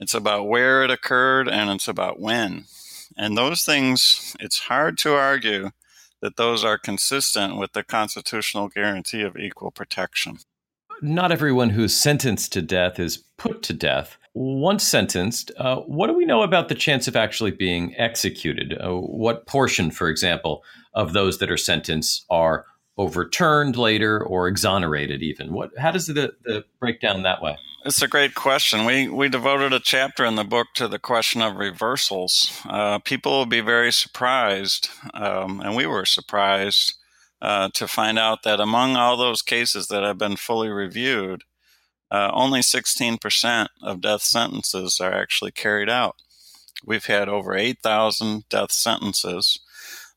it's 0.00 0.14
about 0.14 0.48
where 0.48 0.82
it 0.82 0.90
occurred, 0.90 1.48
and 1.48 1.70
it's 1.70 1.88
about 1.88 2.20
when. 2.20 2.64
And 3.16 3.36
those 3.36 3.64
things, 3.64 4.34
it's 4.40 4.60
hard 4.60 4.96
to 4.98 5.14
argue 5.14 5.70
that 6.20 6.36
those 6.36 6.64
are 6.64 6.78
consistent 6.78 7.56
with 7.56 7.72
the 7.72 7.82
constitutional 7.82 8.68
guarantee 8.68 9.22
of 9.22 9.36
equal 9.36 9.70
protection. 9.70 10.38
Not 11.02 11.32
everyone 11.32 11.70
who's 11.70 11.94
sentenced 11.94 12.52
to 12.52 12.62
death 12.62 12.98
is 12.98 13.24
put 13.36 13.62
to 13.64 13.72
death 13.72 14.16
once 14.34 14.82
sentenced, 14.84 15.52
uh, 15.58 15.76
what 15.80 16.06
do 16.06 16.14
we 16.14 16.24
know 16.24 16.42
about 16.42 16.68
the 16.68 16.74
chance 16.74 17.06
of 17.06 17.16
actually 17.16 17.50
being 17.50 17.94
executed? 17.98 18.78
Uh, 18.80 18.94
what 18.94 19.46
portion, 19.46 19.90
for 19.90 20.08
example, 20.08 20.64
of 20.94 21.12
those 21.12 21.38
that 21.38 21.50
are 21.50 21.56
sentenced 21.56 22.24
are 22.30 22.64
overturned 22.96 23.76
later 23.76 24.22
or 24.22 24.48
exonerated 24.48 25.22
even? 25.22 25.52
What 25.52 25.70
how 25.78 25.90
does 25.90 26.06
the, 26.06 26.34
the 26.44 26.64
break 26.80 27.00
down 27.00 27.22
that 27.22 27.42
way? 27.42 27.56
It's 27.84 28.00
a 28.00 28.08
great 28.08 28.34
question. 28.34 28.84
We 28.84 29.08
we 29.08 29.28
devoted 29.28 29.72
a 29.72 29.80
chapter 29.80 30.24
in 30.24 30.36
the 30.36 30.44
book 30.44 30.68
to 30.74 30.88
the 30.88 30.98
question 30.98 31.42
of 31.42 31.56
reversals. 31.56 32.58
Uh, 32.64 32.98
people 33.00 33.32
will 33.32 33.46
be 33.46 33.60
very 33.60 33.92
surprised, 33.92 34.88
um, 35.12 35.60
and 35.60 35.76
we 35.76 35.86
were 35.86 36.06
surprised 36.06 36.94
uh, 37.42 37.68
to 37.74 37.88
find 37.88 38.20
out 38.20 38.44
that 38.44 38.60
among 38.60 38.96
all 38.96 39.16
those 39.16 39.42
cases 39.42 39.88
that 39.88 40.04
have 40.04 40.16
been 40.16 40.36
fully 40.36 40.68
reviewed, 40.68 41.42
uh, 42.10 42.30
only 42.32 42.60
16% 42.60 43.68
of 43.82 44.00
death 44.00 44.22
sentences 44.22 45.00
are 45.00 45.12
actually 45.12 45.50
carried 45.50 45.90
out. 45.90 46.16
We've 46.86 47.06
had 47.06 47.28
over 47.28 47.54
8,000 47.54 48.48
death 48.48 48.70
sentences, 48.70 49.58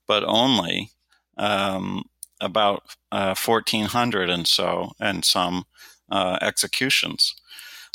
but 0.07 0.23
only 0.23 0.91
um, 1.35 2.03
about 2.39 2.83
uh, 3.11 3.33
1,400 3.33 4.29
and 4.29 4.47
so, 4.47 4.91
and 4.99 5.25
some 5.25 5.65
uh, 6.11 6.37
executions. 6.41 7.35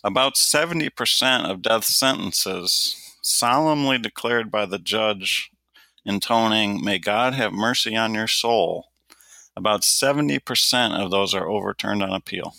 About 0.02 0.34
70% 0.34 1.48
of 1.48 1.62
death 1.62 1.84
sentences 1.84 2.96
solemnly 3.22 3.98
declared 3.98 4.50
by 4.50 4.66
the 4.66 4.78
judge 4.78 5.50
intoning, 6.04 6.82
May 6.82 6.98
God 6.98 7.34
have 7.34 7.52
mercy 7.52 7.94
on 7.94 8.14
your 8.14 8.26
soul. 8.26 8.89
About 9.56 9.82
70% 9.82 10.92
of 10.92 11.10
those 11.10 11.34
are 11.34 11.48
overturned 11.48 12.02
on 12.02 12.12
appeal. 12.12 12.54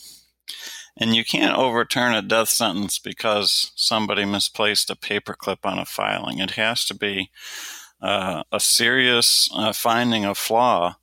And 0.97 1.15
you 1.15 1.23
can't 1.23 1.57
overturn 1.57 2.13
a 2.13 2.21
death 2.21 2.49
sentence 2.49 2.99
because 2.99 3.71
somebody 3.75 4.25
misplaced 4.25 4.89
a 4.89 4.95
paperclip 4.95 5.59
on 5.63 5.79
a 5.79 5.85
filing. 5.85 6.39
It 6.39 6.51
has 6.51 6.85
to 6.85 6.93
be 6.93 7.31
uh, 8.01 8.43
a 8.51 8.59
serious 8.59 9.49
uh, 9.53 9.73
finding 9.73 10.25
of 10.25 10.37
flaw 10.37 10.97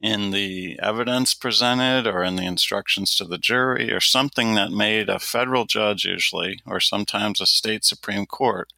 in 0.00 0.30
the 0.30 0.78
evidence 0.80 1.34
presented 1.34 2.06
or 2.06 2.22
in 2.22 2.36
the 2.36 2.46
instructions 2.46 3.16
to 3.16 3.24
the 3.24 3.38
jury 3.38 3.92
or 3.92 4.00
something 4.00 4.54
that 4.54 4.70
made 4.70 5.08
a 5.08 5.18
federal 5.18 5.64
judge 5.64 6.04
usually 6.04 6.60
or 6.64 6.78
sometimes 6.78 7.40
a 7.40 7.46
state 7.46 7.84
supreme 7.84 8.24
court 8.24 8.72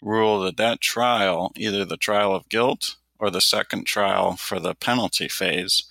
rule 0.00 0.40
that 0.40 0.56
that 0.56 0.80
trial 0.80 1.50
either 1.56 1.84
the 1.84 1.96
trial 1.96 2.34
of 2.34 2.48
guilt 2.48 2.96
or 3.18 3.30
the 3.30 3.40
second 3.40 3.84
trial 3.84 4.36
for 4.36 4.60
the 4.60 4.74
penalty 4.74 5.28
phase 5.28 5.82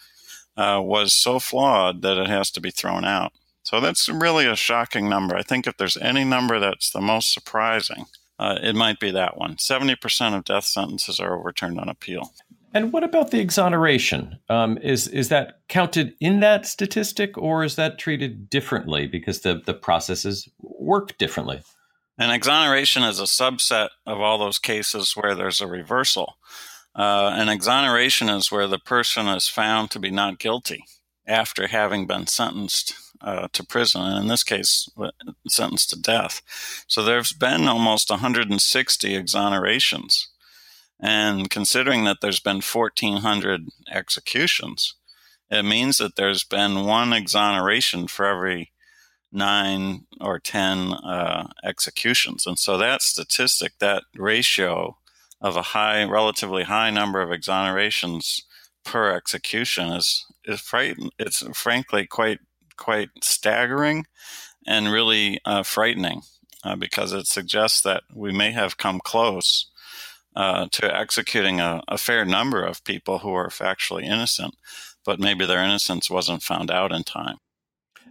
uh, 0.57 0.81
was 0.81 1.13
so 1.13 1.39
flawed 1.39 2.01
that 2.01 2.17
it 2.17 2.27
has 2.27 2.51
to 2.51 2.61
be 2.61 2.71
thrown 2.71 3.05
out 3.05 3.31
so 3.69 3.79
that's 3.79 4.09
really 4.09 4.47
a 4.47 4.55
shocking 4.55 5.09
number. 5.09 5.35
I 5.35 5.43
think 5.43 5.67
if 5.67 5.77
there's 5.77 5.97
any 5.97 6.23
number 6.23 6.59
that's 6.59 6.89
the 6.89 7.01
most 7.01 7.31
surprising, 7.31 8.05
uh, 8.39 8.57
it 8.63 8.75
might 8.75 8.99
be 8.99 9.11
that 9.11 9.37
one. 9.37 9.57
70% 9.57 10.35
of 10.35 10.43
death 10.43 10.63
sentences 10.63 11.19
are 11.19 11.37
overturned 11.37 11.79
on 11.79 11.87
appeal. 11.87 12.33
And 12.73 12.91
what 12.91 13.03
about 13.03 13.29
the 13.29 13.39
exoneration? 13.39 14.39
Um, 14.49 14.79
is 14.79 15.07
is 15.07 15.29
that 15.29 15.59
counted 15.69 16.15
in 16.19 16.39
that 16.39 16.65
statistic, 16.65 17.37
or 17.37 17.63
is 17.63 17.75
that 17.75 17.99
treated 17.99 18.49
differently 18.49 19.05
because 19.05 19.41
the 19.41 19.61
the 19.63 19.73
processes 19.75 20.49
work 20.59 21.17
differently? 21.19 21.61
An 22.17 22.31
exoneration 22.31 23.03
is 23.03 23.19
a 23.19 23.23
subset 23.23 23.89
of 24.07 24.19
all 24.19 24.39
those 24.39 24.57
cases 24.57 25.13
where 25.13 25.35
there's 25.35 25.61
a 25.61 25.67
reversal. 25.67 26.37
Uh, 26.96 27.31
an 27.34 27.50
exoneration 27.50 28.29
is 28.29 28.51
where 28.51 28.67
the 28.67 28.79
person 28.79 29.27
is 29.27 29.48
found 29.48 29.91
to 29.91 30.00
be 30.00 30.12
not 30.12 30.39
guilty 30.39 30.84
after 31.27 31.67
having 31.67 32.08
been 32.08 32.27
sentenced 32.27 32.93
uh, 33.22 33.48
to 33.53 33.65
prison, 33.65 34.01
and 34.01 34.24
in 34.24 34.27
this 34.27 34.43
case, 34.43 34.89
sentenced 35.48 35.89
to 35.91 36.00
death. 36.00 36.41
So 36.88 37.03
there's 37.03 37.34
been 37.34 37.67
almost 37.67 38.10
160 38.10 39.10
exonerations. 39.10 40.27
And 41.00 41.50
considering 41.50 42.03
that 42.05 42.17
there's 42.22 42.39
been 42.39 42.62
1,400 42.62 43.67
executions, 43.91 44.96
it 45.50 45.63
means 45.63 45.98
that 45.98 46.15
there's 46.15 46.43
been 46.43 46.86
one 46.86 47.13
exoneration 47.13 48.08
for 48.08 48.25
every 48.25 48.72
nine 49.31 50.05
or 50.19 50.39
10 50.39 50.93
uh, 50.93 51.48
executions. 51.63 52.46
And 52.46 52.58
so 52.58 52.77
that 52.77 53.01
statistic, 53.01 53.74
that 53.79 54.03
ratio 54.15 54.98
of 55.41 55.55
a 55.55 55.62
high, 55.62 56.03
relatively 56.03 56.63
high 56.63 56.89
number 56.89 57.22
of 57.22 57.29
exonerations 57.29 58.43
per 58.84 59.12
execution 59.12 59.88
is, 59.88 60.25
is 60.46 60.60
frightened. 60.60 61.12
It's 61.17 61.43
frankly 61.58 62.05
quite 62.05 62.39
quite 62.77 63.10
staggering 63.22 64.05
and 64.65 64.91
really 64.91 65.39
uh, 65.46 65.63
frightening 65.63 66.22
uh, 66.63 66.75
because 66.75 67.12
it 67.12 67.27
suggests 67.27 67.81
that 67.81 68.03
we 68.13 68.31
may 68.31 68.51
have 68.51 68.77
come 68.77 69.00
close 69.03 69.69
uh, 70.36 70.67
to 70.72 70.96
executing 70.96 71.60
a, 71.60 71.81
a, 71.88 71.98
fair 71.98 72.24
number 72.24 72.63
of 72.63 72.84
people 72.84 73.19
who 73.19 73.34
are 73.34 73.50
factually 73.50 74.03
innocent, 74.03 74.55
but 75.03 75.19
maybe 75.19 75.46
their 75.46 75.63
innocence 75.63 76.10
wasn't 76.10 76.41
found 76.41 76.72
out 76.72 76.91
in 76.91 77.03
time. 77.03 77.38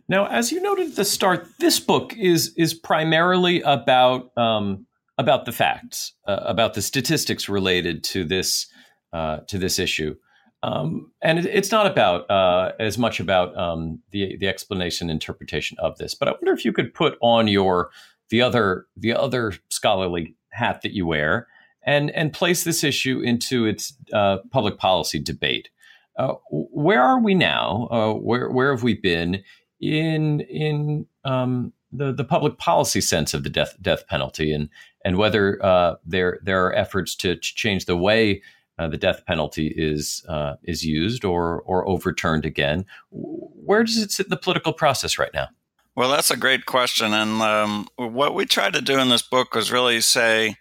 Now, 0.09 0.27
as 0.27 0.53
you 0.53 0.61
noted 0.61 0.91
at 0.91 0.97
the 0.97 1.05
start, 1.05 1.47
this 1.59 1.81
book 1.81 2.15
is 2.17 2.53
is 2.57 2.75
primarily 2.75 3.63
about 3.63 4.37
um, 4.37 4.87
about 5.19 5.45
the 5.45 5.53
facts, 5.53 6.13
uh, 6.27 6.41
about 6.45 6.75
the 6.75 6.83
statistics 6.83 7.49
related 7.49 8.05
to 8.05 8.25
this 8.25 8.67
uh, 9.13 9.39
to 9.49 9.59
this 9.59 9.79
issue. 9.79 10.15
Um, 10.63 11.13
and 11.23 11.39
it, 11.39 11.47
it's 11.47 11.71
not 11.71 11.87
about 11.87 12.29
uh, 12.31 12.73
as 12.81 12.99
much 12.99 13.21
about 13.21 13.57
um, 13.57 14.01
the 14.11 14.37
the 14.39 14.49
explanation 14.49 15.11
interpretation 15.11 15.77
of 15.81 15.99
this, 15.99 16.15
but 16.15 16.29
I 16.29 16.33
wonder 16.33 16.53
if 16.53 16.65
you 16.65 16.73
could 16.73 16.95
put 16.95 17.19
on 17.21 17.49
your 17.49 17.91
the 18.31 18.43
other 18.43 18.87
the 18.97 19.13
other 19.13 19.55
scholarly 19.71 20.37
hat 20.51 20.83
that 20.83 20.93
you 20.93 21.07
wear 21.07 21.47
and 21.85 22.11
and 22.11 22.33
place 22.33 22.65
this 22.65 22.83
issue 22.85 23.21
into 23.21 23.67
its 23.67 23.95
uh, 24.13 24.39
public 24.51 24.79
policy 24.79 25.19
debate. 25.19 25.71
Uh, 26.19 26.35
where 26.51 27.03
are 27.03 27.21
we 27.21 27.35
now? 27.35 27.89
Uh, 27.91 28.13
where 28.13 28.51
where 28.51 28.73
have 28.73 28.83
we 28.83 28.95
been 28.95 29.43
in 29.81 30.41
in 30.41 31.07
um, 31.25 31.73
the 31.93 32.13
the 32.13 32.25
public 32.25 32.59
policy 32.59 33.01
sense 33.01 33.33
of 33.33 33.45
the 33.45 33.51
death 33.51 33.77
death 33.81 34.07
penalty 34.09 34.53
and 34.53 34.69
and 35.09 35.17
whether 35.17 35.65
uh, 35.65 35.95
there 36.05 36.39
there 36.43 36.67
are 36.67 36.75
efforts 36.75 37.15
to, 37.15 37.35
change 37.37 37.87
the 37.87 37.97
way 37.97 38.43
uh, 38.79 38.89
the 38.89 38.99
death 38.99 39.25
penalty 39.25 39.69
is 39.75 40.23
uh, 40.29 40.57
is 40.65 40.85
used 40.85 41.25
or 41.25 41.63
or 41.63 41.89
overturned 41.89 42.45
again. 42.45 42.85
Where 43.11 43.85
does 43.85 43.97
it 43.97 44.13
sit 44.13 44.27
in 44.27 44.31
the 44.31 44.37
political 44.37 44.75
process 44.75 45.19
right 45.19 45.33
now? 45.33 45.49
Well, 45.97 46.11
that's 46.11 46.31
a 46.31 46.37
great 46.37 46.67
question. 46.67 47.15
And 47.15 47.41
um, 47.41 47.89
what 47.97 48.35
we 48.35 48.45
tried 48.45 48.75
to 48.75 48.83
do 48.83 48.99
in 48.99 49.09
this 49.09 49.23
book 49.23 49.55
was 49.55 49.73
really 49.73 50.03
say, 50.03 50.57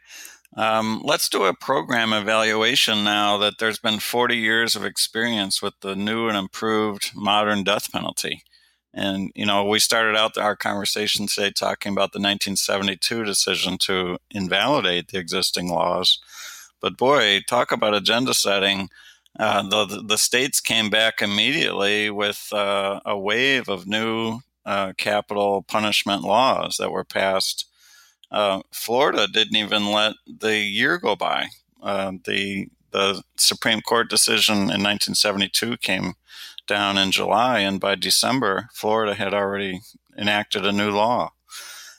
um, 0.56 1.02
let's 1.04 1.28
do 1.28 1.44
a 1.44 1.54
program 1.54 2.14
evaluation 2.14 3.04
now 3.04 3.38
that 3.40 3.56
there's 3.60 3.80
been 3.80 4.00
40 4.00 4.38
years 4.38 4.78
of 4.78 4.86
experience 4.86 5.62
with 5.62 5.74
the 5.82 5.96
new 5.96 6.30
and 6.30 6.38
improved 6.38 7.12
modern 7.14 7.66
death 7.66 7.92
penalty. 7.92 8.44
And, 8.98 9.32
you 9.36 9.46
know, 9.46 9.64
we 9.64 9.78
started 9.78 10.18
out 10.18 10.40
our 10.40 10.56
conversation 10.56 11.28
today 11.28 11.52
talking 11.52 11.92
about 11.92 12.14
the 12.14 12.20
1972 12.20 13.24
decision 13.24 13.78
to 13.80 14.18
invalidate 14.32 15.10
the 15.10 15.20
existing 15.20 15.70
laws. 15.70 16.20
But 16.82 16.98
boy, 16.98 17.42
talk 17.48 17.72
about 17.72 17.94
agenda 17.94 18.34
setting. 18.34 18.90
Uh, 19.40 19.86
the, 19.86 20.02
the 20.02 20.18
states 20.18 20.60
came 20.60 20.90
back 20.90 21.22
immediately 21.22 22.10
with 22.10 22.52
uh, 22.52 23.00
a 23.06 23.16
wave 23.16 23.70
of 23.70 23.86
new 23.86 24.40
uh, 24.66 24.94
capital 24.98 25.62
punishment 25.62 26.24
laws 26.24 26.78
that 26.78 26.92
were 26.92 27.04
passed. 27.04 27.66
Uh, 28.32 28.62
Florida 28.72 29.28
didn't 29.28 29.58
even 29.58 29.92
let 29.92 30.16
the 30.26 30.58
year 30.58 30.98
go 30.98 31.16
by. 31.16 31.48
Uh, 31.84 32.14
the 32.26 32.68
the 32.92 33.22
Supreme 33.36 33.82
Court 33.82 34.10
decision 34.10 34.56
in 34.56 34.82
1972 34.82 35.78
came 35.78 36.14
down 36.68 36.98
in 36.98 37.12
July, 37.12 37.60
and 37.60 37.80
by 37.80 37.96
December, 37.96 38.70
Florida 38.74 39.14
had 39.16 39.34
already 39.34 39.82
enacted 40.18 40.66
a 40.66 40.72
new 40.72 40.92
law. 40.92 41.32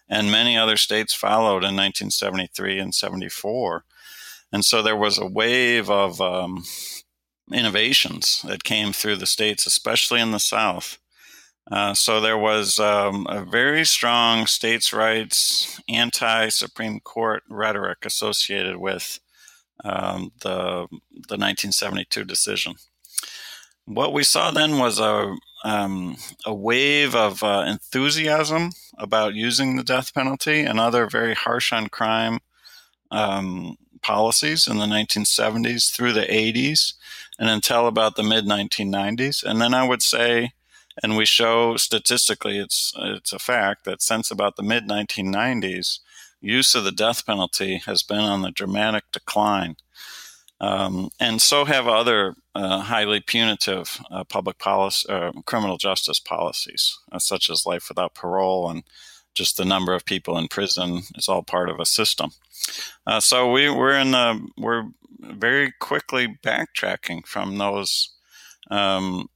And 0.09 0.31
many 0.31 0.57
other 0.57 0.77
states 0.77 1.13
followed 1.13 1.65
in 1.65 1.77
1973 1.77 2.79
and 2.79 2.95
74. 2.95 3.85
And 4.53 4.65
so 4.65 4.83
there 4.83 4.97
was 4.97 5.19
a 5.19 5.27
wave 5.27 5.91
of 5.91 6.21
um, 6.21 6.65
innovations 7.53 8.43
that 8.43 8.65
came 8.65 8.93
through 8.93 9.17
the 9.17 9.27
states, 9.27 9.67
especially 9.67 10.21
in 10.21 10.31
the 10.31 10.39
South. 10.39 10.99
Uh, 11.71 11.93
so 11.93 12.21
there 12.21 12.39
was 12.39 12.79
um, 12.79 13.27
a 13.29 13.45
very 13.45 13.85
strong 13.85 14.47
states' 14.47 14.93
rights, 14.93 15.81
anti 15.89 16.49
Supreme 16.49 17.01
Court 17.01 17.43
rhetoric 17.51 18.07
associated 18.07 18.79
with 18.79 19.21
um, 19.85 20.33
the 20.41 20.87
the 21.29 21.37
1972 21.37 22.25
decision. 22.25 22.75
What 23.89 24.13
we 24.13 24.23
saw 24.23 24.51
then 24.51 24.77
was 24.77 25.01
a 25.01 25.35
um, 25.65 26.19
a 26.45 26.55
wave 26.55 27.15
of 27.15 27.43
uh, 27.43 27.65
enthusiasm 27.67 28.73
about 28.99 29.35
using 29.35 29.77
the 29.77 29.83
death 29.83 30.13
penalty 30.13 30.61
and 30.61 30.79
other 30.79 31.09
very 31.09 31.35
harsh 31.35 31.73
on 31.73 31.89
crime 31.89 32.41
um, 33.11 33.79
policies 34.03 34.69
in 34.69 34.77
the 34.77 34.85
1970s 34.85 35.91
through 35.91 36.13
the 36.13 36.27
80s 36.27 36.93
and 37.39 37.49
until 37.49 37.87
about 37.87 38.17
the 38.17 38.23
mid 38.23 38.45
1990s. 38.45 39.43
And 39.43 39.59
then 39.59 39.73
I 39.73 39.89
would 39.89 40.03
say, 40.03 40.53
and 41.03 41.17
we 41.17 41.25
show 41.25 41.79
statistically, 41.79 42.59
it's 42.59 42.93
it's 42.99 43.33
a 43.33 43.39
fact 43.39 43.85
that 43.87 44.03
since 44.03 44.31
about 44.31 44.57
the 44.57 44.63
mid 44.63 44.87
1990s, 44.87 46.01
use 46.43 46.75
of 46.75 46.85
the 46.85 46.93
death 46.93 47.25
penalty 47.25 47.79
has 47.87 48.03
been 48.03 48.21
on 48.21 48.43
the 48.43 48.51
dramatic 48.51 49.05
decline. 49.13 49.77
Um, 50.61 51.11
and 51.19 51.41
so 51.41 51.65
have 51.65 51.89
other 51.89 52.35
uh, 52.59 52.81
highly 52.81 53.21
punitive 53.21 54.01
uh, 54.11 54.25
public 54.25 54.59
policy, 54.59 55.09
uh, 55.09 55.31
criminal 55.47 55.77
justice 55.77 56.19
policies, 56.19 56.99
uh, 57.13 57.19
such 57.19 57.49
as 57.49 57.65
life 57.65 57.89
without 57.89 58.15
parole 58.15 58.69
and 58.69 58.83
just 59.33 59.57
the 59.57 59.65
number 59.65 59.95
of 59.95 60.05
people 60.05 60.37
in 60.37 60.49
prison 60.49 61.03
is 61.15 61.29
all 61.29 61.43
part 61.43 61.69
of 61.69 61.79
a 61.79 61.87
system. 61.87 62.33
Uh, 63.07 63.21
so 63.21 63.51
we, 63.53 63.71
we're 63.71 63.97
in 63.97 64.11
the 64.11 64.45
we're 64.59 64.85
very 65.21 65.73
quickly 65.79 66.37
backtracking 66.45 67.25
from 67.25 67.59
those 67.59 68.11
um, 68.71 69.29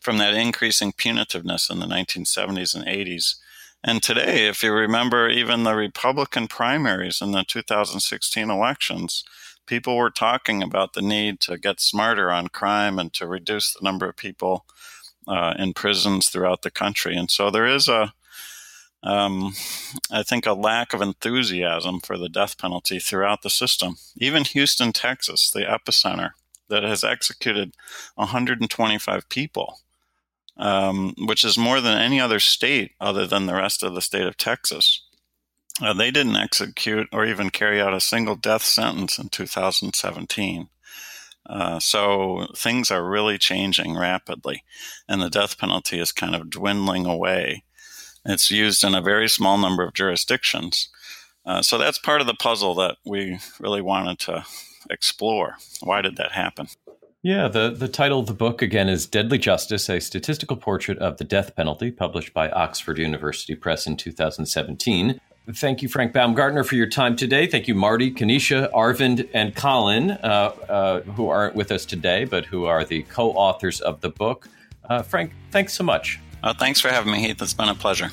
from 0.00 0.16
that 0.16 0.32
increasing 0.32 0.92
punitiveness 0.92 1.70
in 1.70 1.80
the 1.80 1.86
1970s 1.86 2.74
and 2.74 2.86
80s. 2.86 3.36
And 3.84 4.02
today, 4.02 4.46
if 4.46 4.62
you 4.62 4.72
remember, 4.72 5.28
even 5.28 5.64
the 5.64 5.74
Republican 5.74 6.48
primaries 6.48 7.20
in 7.20 7.32
the 7.32 7.44
2016 7.44 8.48
elections, 8.50 9.24
people 9.66 9.96
were 9.96 10.10
talking 10.10 10.62
about 10.62 10.92
the 10.92 11.02
need 11.02 11.40
to 11.40 11.58
get 11.58 11.80
smarter 11.80 12.30
on 12.30 12.48
crime 12.48 12.98
and 12.98 13.12
to 13.14 13.26
reduce 13.26 13.72
the 13.72 13.84
number 13.84 14.08
of 14.08 14.16
people 14.16 14.64
uh, 15.28 15.54
in 15.58 15.72
prisons 15.74 16.28
throughout 16.28 16.62
the 16.62 16.70
country. 16.70 17.16
And 17.16 17.30
so 17.30 17.50
there 17.50 17.66
is 17.66 17.88
a 17.88 18.12
um, 19.02 19.54
I 20.10 20.22
think, 20.22 20.46
a 20.46 20.52
lack 20.52 20.92
of 20.92 21.00
enthusiasm 21.00 22.00
for 22.00 22.18
the 22.18 22.28
death 22.28 22.58
penalty 22.58 22.98
throughout 22.98 23.42
the 23.42 23.50
system. 23.50 23.96
Even 24.16 24.44
Houston, 24.44 24.92
Texas, 24.92 25.50
the 25.50 25.60
epicenter, 25.60 26.30
that 26.68 26.82
has 26.82 27.02
executed 27.02 27.74
125 28.14 29.28
people, 29.28 29.80
um, 30.56 31.14
which 31.18 31.44
is 31.44 31.58
more 31.58 31.80
than 31.80 31.98
any 31.98 32.20
other 32.20 32.40
state 32.40 32.92
other 33.00 33.26
than 33.26 33.46
the 33.46 33.54
rest 33.54 33.82
of 33.82 33.94
the 33.94 34.02
state 34.02 34.26
of 34.26 34.36
Texas. 34.36 35.02
Uh, 35.80 35.92
they 35.92 36.10
didn't 36.10 36.36
execute 36.36 37.08
or 37.12 37.24
even 37.24 37.50
carry 37.50 37.80
out 37.80 37.94
a 37.94 38.00
single 38.00 38.36
death 38.36 38.62
sentence 38.62 39.18
in 39.18 39.28
2017. 39.28 40.68
Uh, 41.46 41.80
so 41.80 42.46
things 42.54 42.90
are 42.90 43.08
really 43.08 43.38
changing 43.38 43.96
rapidly, 43.96 44.62
and 45.08 45.20
the 45.20 45.30
death 45.30 45.58
penalty 45.58 45.98
is 45.98 46.12
kind 46.12 46.34
of 46.34 46.50
dwindling 46.50 47.06
away. 47.06 47.64
It's 48.24 48.50
used 48.50 48.84
in 48.84 48.94
a 48.94 49.00
very 49.00 49.28
small 49.28 49.56
number 49.56 49.82
of 49.82 49.94
jurisdictions. 49.94 50.90
Uh, 51.46 51.62
so 51.62 51.78
that's 51.78 51.98
part 51.98 52.20
of 52.20 52.26
the 52.26 52.34
puzzle 52.34 52.74
that 52.74 52.98
we 53.04 53.38
really 53.58 53.80
wanted 53.80 54.18
to 54.20 54.44
explore. 54.90 55.56
Why 55.80 56.02
did 56.02 56.16
that 56.16 56.32
happen? 56.32 56.68
Yeah, 57.22 57.48
the, 57.48 57.70
the 57.70 57.88
title 57.88 58.20
of 58.20 58.26
the 58.26 58.34
book 58.34 58.62
again 58.62 58.88
is 58.88 59.06
Deadly 59.06 59.38
Justice, 59.38 59.90
a 59.90 60.00
statistical 60.00 60.56
portrait 60.56 60.98
of 60.98 61.18
the 61.18 61.24
death 61.24 61.54
penalty, 61.54 61.90
published 61.90 62.32
by 62.32 62.48
Oxford 62.50 62.98
University 62.98 63.54
Press 63.54 63.86
in 63.86 63.96
2017. 63.96 65.20
Thank 65.54 65.82
you, 65.82 65.88
Frank 65.88 66.12
Baumgartner, 66.12 66.64
for 66.64 66.74
your 66.74 66.86
time 66.86 67.16
today. 67.16 67.46
Thank 67.46 67.66
you, 67.66 67.74
Marty, 67.74 68.10
Kaneesha, 68.10 68.70
Arvind, 68.72 69.28
and 69.32 69.54
Colin, 69.54 70.12
uh, 70.12 70.16
uh, 70.68 71.00
who 71.02 71.28
aren't 71.28 71.54
with 71.54 71.72
us 71.72 71.86
today, 71.86 72.24
but 72.24 72.44
who 72.44 72.66
are 72.66 72.84
the 72.84 73.02
co 73.04 73.30
authors 73.32 73.80
of 73.80 74.00
the 74.00 74.10
book. 74.10 74.48
Uh, 74.88 75.02
Frank, 75.02 75.32
thanks 75.50 75.72
so 75.72 75.84
much. 75.84 76.18
Uh, 76.42 76.54
thanks 76.54 76.80
for 76.80 76.88
having 76.88 77.12
me, 77.12 77.20
Heath. 77.20 77.40
It's 77.40 77.54
been 77.54 77.68
a 77.68 77.74
pleasure. 77.74 78.10